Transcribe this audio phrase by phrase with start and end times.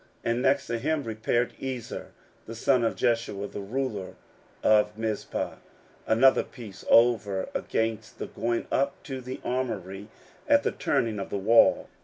[0.25, 2.11] 16:003:019 And next to him repaired Ezer
[2.47, 4.15] the son of Jeshua, the ruler
[4.63, 5.57] of Mizpah,
[6.07, 10.07] another piece over against the going up to the armoury
[10.47, 11.87] at the turning of the wall.